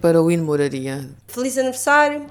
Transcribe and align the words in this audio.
para 0.00 0.22
o 0.22 0.30
Hino 0.30 0.44
Moraria. 0.44 1.10
Feliz 1.26 1.58
aniversário! 1.58 2.26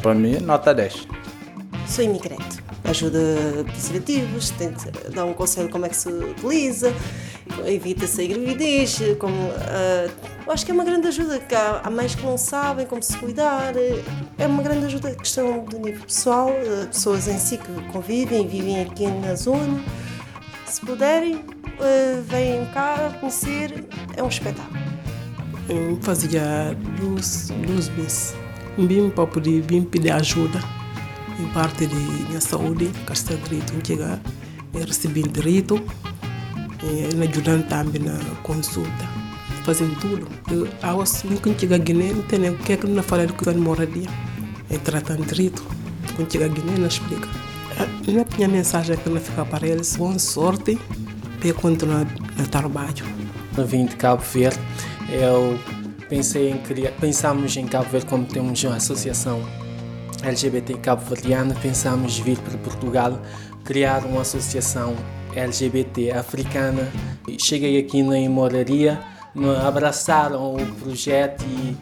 Para 0.00 0.14
mim, 0.14 0.38
nota 0.38 0.72
10. 0.72 1.06
Sou 1.86 2.02
imigrante. 2.02 2.64
Ajuda 2.82 3.18
preservativos, 3.66 4.48
tenta 4.52 5.10
dar 5.10 5.26
um 5.26 5.34
conselho 5.34 5.68
como 5.68 5.84
é 5.84 5.90
que 5.90 5.96
se 5.96 6.08
utiliza, 6.08 6.94
evita-se 7.66 8.22
a 8.22 8.26
gravidez, 8.26 9.00
como, 9.18 9.36
uh, 9.36 10.10
eu 10.46 10.50
acho 10.52 10.64
que 10.64 10.70
é 10.70 10.74
uma 10.74 10.84
grande 10.84 11.08
ajuda, 11.08 11.38
que 11.38 11.54
há, 11.54 11.82
há 11.84 11.90
mães 11.90 12.14
que 12.14 12.24
não 12.24 12.38
sabem 12.38 12.86
como 12.86 13.02
se 13.02 13.18
cuidar, 13.18 13.74
é 14.38 14.46
uma 14.46 14.62
grande 14.62 14.86
ajuda, 14.86 15.14
questão 15.14 15.62
do 15.66 15.78
nível 15.78 16.06
pessoal, 16.06 16.48
uh, 16.48 16.86
pessoas 16.86 17.28
em 17.28 17.36
si 17.36 17.58
que 17.58 17.70
convivem, 17.92 18.48
vivem 18.48 18.80
aqui 18.80 19.06
na 19.06 19.34
zona, 19.34 19.78
se 20.64 20.80
puderem, 20.80 21.36
uh, 21.36 22.22
venham 22.22 22.66
cá 22.72 23.17
conhecer, 23.28 23.84
é 24.16 24.22
um 24.22 24.28
espetáculo. 24.28 24.78
Eu 25.68 25.98
fazia 26.00 26.74
duas, 26.98 27.52
duas 27.66 27.88
vezes, 27.88 28.34
vim 28.78 29.10
para 29.10 29.26
poder 29.26 29.60
vim 29.62 29.82
pedir 29.82 30.10
ajuda 30.12 30.58
em 31.38 31.46
parte 31.48 31.86
de 31.86 31.94
minha 31.94 32.40
saúde, 32.40 32.90
que 33.06 33.36
direito 33.36 33.74
em 33.74 33.84
chegar, 33.84 34.18
eu 34.72 34.86
recebi 34.86 35.22
direito, 35.22 35.80
e 36.82 37.22
ajudando 37.22 37.68
também 37.68 38.00
na 38.00 38.18
consulta, 38.42 39.06
fazendo 39.62 39.94
tudo. 40.00 40.26
Eu, 40.50 40.66
ao 40.82 41.04
nunca 41.24 41.58
chegar 41.58 41.76
a 41.76 41.78
Guiné, 41.78 42.14
não 42.14 42.22
tem 42.22 42.48
o 42.48 42.56
que 42.56 42.72
é 42.72 42.76
que 42.78 42.86
não 42.86 43.02
fala 43.02 43.26
de 43.26 43.34
que 43.34 43.50
moradia, 43.50 44.08
é 44.70 44.78
tratando 44.78 45.26
direito. 45.26 45.62
Quando 46.16 46.32
chegar 46.32 46.46
a 46.46 46.48
Guiné, 46.48 46.78
não 46.78 46.88
explica. 46.88 47.28
A 47.78 48.36
minha 48.36 48.48
mensagem 48.48 48.94
é 48.94 48.96
que 48.96 49.08
não 49.10 49.20
fica 49.20 49.44
para 49.44 49.66
eles, 49.68 49.96
boa 49.96 50.18
sorte 50.18 50.78
para 51.40 51.52
continuar 51.52 52.06
no 52.38 52.46
trabalho. 52.46 53.04
Eu 53.56 53.66
vim 53.66 53.84
de 53.84 53.96
Cabo 53.96 54.22
Verde, 54.22 54.58
eu 55.10 55.58
pensei 56.08 56.50
em 56.50 56.58
criar, 56.58 56.92
pensamos 56.92 57.56
em 57.56 57.66
Cabo 57.66 57.90
Verde 57.90 58.06
como 58.06 58.24
temos 58.24 58.62
uma 58.62 58.76
associação 58.76 59.42
LGBT 60.22 60.74
cabo-verdiana, 60.78 61.54
pensamos 61.60 62.18
vir 62.18 62.38
para 62.38 62.58
Portugal 62.58 63.20
criar 63.64 64.04
uma 64.04 64.22
associação 64.22 64.96
LGBT 65.34 66.12
africana. 66.12 66.90
Cheguei 67.38 67.78
aqui 67.78 68.02
na 68.02 68.28
Moraria, 68.28 68.98
me 69.34 69.54
abraçaram 69.56 70.54
o 70.54 70.66
projeto 70.80 71.44
e 71.44 71.76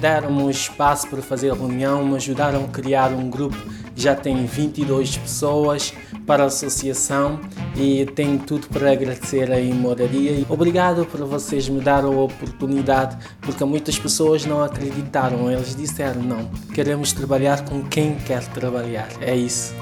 deram-me 0.00 0.50
espaço 0.50 1.08
para 1.08 1.20
fazer 1.20 1.52
reunião, 1.52 2.06
me 2.06 2.16
ajudaram 2.16 2.64
a 2.64 2.68
criar 2.68 3.10
um 3.12 3.28
grupo 3.28 3.56
já 3.96 4.14
tem 4.14 4.44
22 4.44 5.16
pessoas 5.18 5.92
para 6.26 6.44
a 6.44 6.46
associação 6.46 7.40
e 7.76 8.06
tenho 8.06 8.38
tudo 8.38 8.66
para 8.68 8.92
agradecer 8.92 9.52
a 9.52 9.74
Moraria. 9.74 10.44
Obrigado 10.48 11.04
por 11.06 11.20
vocês 11.26 11.68
me 11.68 11.80
dar 11.80 12.04
a 12.04 12.08
oportunidade, 12.08 13.16
porque 13.40 13.64
muitas 13.64 13.98
pessoas 13.98 14.44
não 14.44 14.62
acreditaram. 14.62 15.50
Eles 15.50 15.76
disseram 15.76 16.22
não, 16.22 16.50
queremos 16.72 17.12
trabalhar 17.12 17.64
com 17.64 17.82
quem 17.84 18.14
quer 18.16 18.44
trabalhar. 18.48 19.08
É 19.20 19.36
isso. 19.36 19.74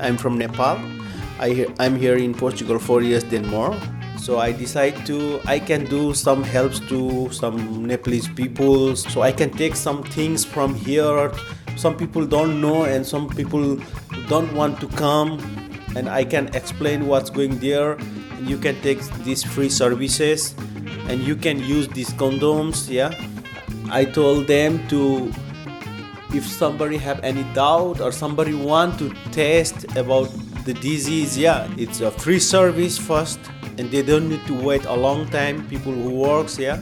I'm 0.00 0.16
from 0.16 0.36
Nepal. 0.36 0.78
I, 1.40 1.66
I'm 1.80 1.96
here 1.96 2.22
in 2.22 2.32
Portugal 2.32 2.78
four 2.78 3.02
years 3.02 3.24
then 3.24 3.46
more. 3.46 3.76
So 4.18 4.38
I 4.38 4.52
decide 4.52 5.06
to 5.06 5.40
I 5.46 5.58
can 5.58 5.84
do 5.84 6.12
some 6.12 6.42
helps 6.42 6.80
to 6.90 7.30
some 7.32 7.86
Nepalese 7.86 8.28
people. 8.28 8.96
So 8.96 9.22
I 9.22 9.32
can 9.32 9.50
take 9.50 9.76
some 9.76 10.02
things 10.02 10.44
from 10.44 10.74
here. 10.74 11.32
Some 11.76 11.96
people 11.96 12.26
don't 12.26 12.60
know 12.60 12.84
and 12.84 13.06
some 13.06 13.28
people 13.28 13.78
don't 14.28 14.52
want 14.52 14.80
to 14.80 14.88
come 14.88 15.38
and 15.96 16.08
I 16.08 16.24
can 16.24 16.48
explain 16.54 17.06
what's 17.06 17.30
going 17.30 17.58
there. 17.58 17.92
And 17.92 18.48
you 18.48 18.58
can 18.58 18.80
take 18.82 19.00
these 19.24 19.42
free 19.42 19.68
services 19.70 20.54
and 21.08 21.20
you 21.20 21.36
can 21.36 21.58
use 21.58 21.88
these 21.88 22.10
condoms, 22.10 22.90
yeah. 22.90 23.14
I 23.90 24.04
told 24.04 24.46
them 24.46 24.86
to 24.88 25.32
if 26.34 26.46
somebody 26.46 26.98
have 26.98 27.20
any 27.24 27.42
doubt 27.54 28.00
or 28.00 28.12
somebody 28.12 28.54
want 28.54 28.98
to 28.98 29.14
test 29.32 29.96
about 29.96 30.28
the 30.66 30.74
disease, 30.74 31.38
yeah, 31.38 31.66
it's 31.78 32.00
a 32.00 32.10
free 32.10 32.38
service 32.38 32.98
first 32.98 33.40
and 33.78 33.90
they 33.90 34.02
don't 34.02 34.28
need 34.28 34.44
to 34.46 34.54
wait 34.54 34.84
a 34.86 34.94
long 34.94 35.26
time. 35.30 35.62
People 35.68 35.92
who 35.92 36.10
works, 36.10 36.58
yeah, 36.58 36.80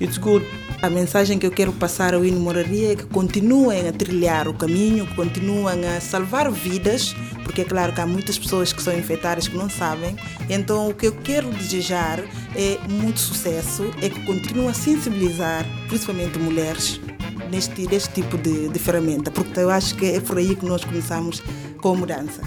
it's 0.00 0.18
good. 0.18 0.44
A 0.82 0.90
mensagem 0.90 1.38
que 1.38 1.46
eu 1.46 1.50
quero 1.50 1.72
passar 1.72 2.12
ao 2.12 2.24
Hino 2.24 2.38
Moraria 2.38 2.92
é 2.92 2.96
que 2.96 3.06
continuem 3.06 3.88
a 3.88 3.92
trilhar 3.92 4.46
o 4.46 4.52
caminho, 4.52 5.06
continuem 5.16 5.82
a 5.86 5.98
salvar 5.98 6.50
vidas, 6.50 7.14
porque 7.42 7.62
é 7.62 7.64
claro 7.64 7.94
que 7.94 8.02
há 8.02 8.06
muitas 8.06 8.38
pessoas 8.38 8.70
que 8.70 8.82
são 8.82 8.92
infectadas 8.92 9.48
que 9.48 9.56
não 9.56 9.70
sabem. 9.70 10.14
Então, 10.50 10.90
o 10.90 10.94
que 10.94 11.06
eu 11.06 11.12
quero 11.12 11.48
desejar 11.52 12.20
é 12.54 12.78
muito 12.86 13.18
sucesso, 13.18 13.90
é 14.02 14.10
que 14.10 14.20
continuem 14.26 14.68
a 14.68 14.74
sensibilizar, 14.74 15.64
principalmente 15.88 16.38
mulheres, 16.38 17.00
neste, 17.50 17.88
neste 17.88 18.12
tipo 18.12 18.36
de, 18.36 18.68
de 18.68 18.78
ferramenta, 18.78 19.30
porque 19.30 19.60
eu 19.60 19.70
acho 19.70 19.94
que 19.94 20.04
é 20.04 20.20
por 20.20 20.36
aí 20.36 20.54
que 20.54 20.66
nós 20.66 20.84
começamos 20.84 21.42
com 21.80 21.92
a 21.92 21.96
mudança. 21.96 22.42